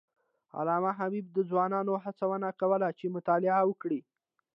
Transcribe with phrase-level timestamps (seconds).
[0.59, 3.99] علامه حبیبي د ځوانانو هڅونه کوله چې مطالعه وکړي.